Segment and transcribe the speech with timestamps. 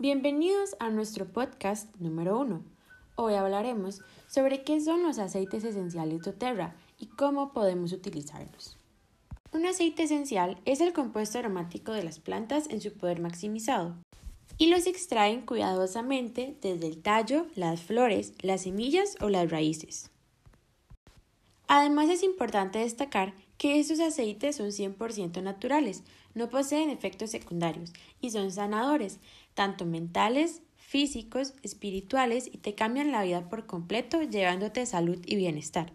[0.00, 2.62] Bienvenidos a nuestro podcast número 1.
[3.16, 8.76] Hoy hablaremos sobre qué son los aceites esenciales doTERRA y cómo podemos utilizarlos.
[9.52, 13.96] Un aceite esencial es el compuesto aromático de las plantas en su poder maximizado
[14.56, 20.12] y los extraen cuidadosamente desde el tallo, las flores, las semillas o las raíces.
[21.66, 26.04] Además es importante destacar que estos aceites son 100% naturales,
[26.34, 29.18] no poseen efectos secundarios y son sanadores,
[29.54, 35.92] tanto mentales, físicos, espirituales y te cambian la vida por completo llevándote salud y bienestar.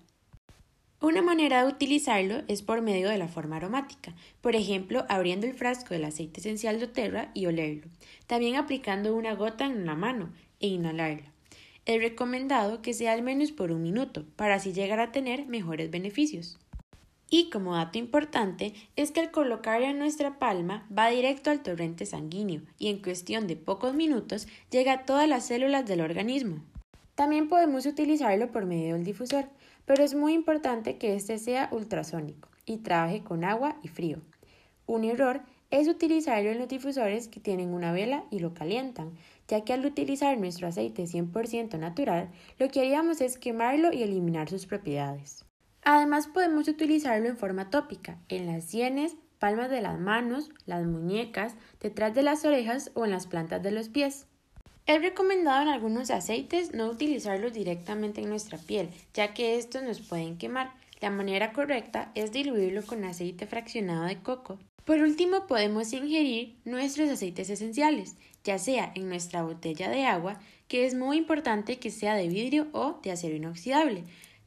[1.01, 5.53] Una manera de utilizarlo es por medio de la forma aromática, por ejemplo, abriendo el
[5.53, 7.89] frasco del aceite esencial de Terra y olerlo,
[8.27, 11.27] también aplicando una gota en la mano e inhalarlo.
[11.85, 15.91] Es recomendado que sea al menos por un minuto, para así llegar a tener mejores
[15.91, 16.57] beneficios.
[17.35, 22.05] Y como dato importante es que al colocarlo en nuestra palma va directo al torrente
[22.05, 26.63] sanguíneo y en cuestión de pocos minutos llega a todas las células del organismo.
[27.15, 29.45] También podemos utilizarlo por medio del difusor,
[29.85, 34.21] pero es muy importante que este sea ultrasónico y trabaje con agua y frío.
[34.85, 39.09] Un error es utilizarlo en los difusores que tienen una vela y lo calientan,
[39.47, 44.49] ya que al utilizar nuestro aceite 100% natural, lo que haríamos es quemarlo y eliminar
[44.49, 45.43] sus propiedades.
[45.85, 51.55] Además podemos utilizarlo en forma tópica, en las sienes, palmas de las manos, las muñecas,
[51.81, 54.25] detrás de las orejas o en las plantas de los pies.
[54.85, 59.99] Es recomendado en algunos aceites no utilizarlos directamente en nuestra piel, ya que estos nos
[59.99, 60.71] pueden quemar.
[61.01, 64.59] La manera correcta es diluirlo con aceite fraccionado de coco.
[64.85, 70.85] Por último, podemos ingerir nuestros aceites esenciales, ya sea en nuestra botella de agua, que
[70.85, 74.03] es muy importante que sea de vidrio o de acero inoxidable,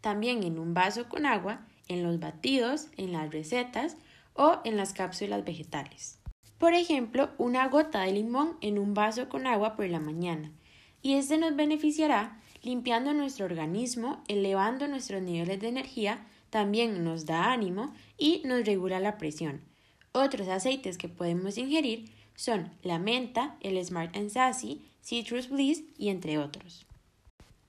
[0.07, 3.97] también en un vaso con agua, en los batidos, en las recetas
[4.35, 6.21] o en las cápsulas vegetales.
[6.59, 10.53] Por ejemplo, una gota de limón en un vaso con agua por la mañana.
[11.03, 17.51] Y este nos beneficiará limpiando nuestro organismo, elevando nuestros niveles de energía, también nos da
[17.51, 19.61] ánimo y nos regula la presión.
[20.13, 26.11] Otros aceites que podemos ingerir son la menta, el Smart and Sassy, Citrus Bliss y
[26.11, 26.86] entre otros.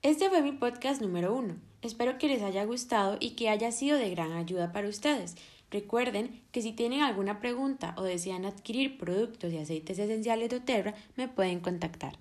[0.03, 1.55] Este fue mi podcast número uno.
[1.81, 5.35] Espero que les haya gustado y que haya sido de gran ayuda para ustedes.
[5.71, 10.93] Recuerden que si tienen alguna pregunta o desean adquirir productos y aceites esenciales de Terra,
[11.15, 12.13] me pueden contactar.